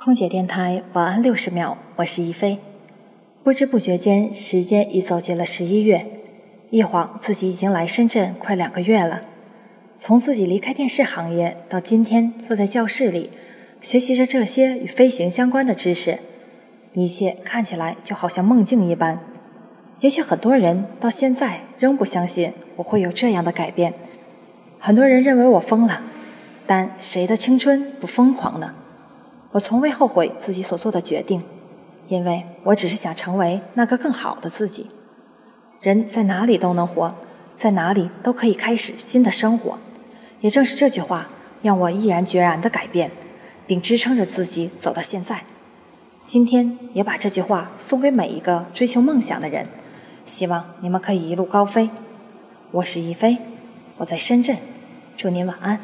[0.00, 2.60] 空姐电台晚安六十秒，我是一飞。
[3.42, 6.06] 不知不觉间，时间已走进了十一月，
[6.70, 9.22] 一晃自己已经来深圳快两个月了。
[9.96, 13.30] 从自己离开电视行业到今天坐在教室里，
[13.80, 16.20] 学习着这些与飞行相关的知识，
[16.92, 19.18] 一切看起来就好像梦境一般。
[19.98, 23.94] 也许很多人到现在仍不相信我会有这样的改变，
[24.78, 26.04] 很多人认为我疯了，
[26.68, 28.76] 但谁的青春不疯狂呢？
[29.52, 31.42] 我从未后悔自己所做的决定，
[32.08, 34.90] 因为我只是想成为那个更好的自己。
[35.80, 37.14] 人在哪里都能活，
[37.56, 39.78] 在哪里都可以开始新的生活。
[40.40, 41.28] 也正是这句话，
[41.62, 43.10] 让我毅然决然地改变，
[43.66, 45.44] 并支撑着自己走到现在。
[46.26, 49.66] 今天也把这句话送给每一个追求梦想的人，
[50.26, 51.88] 希望你们可以一路高飞。
[52.70, 53.38] 我是一飞，
[53.96, 54.58] 我在深圳，
[55.16, 55.80] 祝您晚安。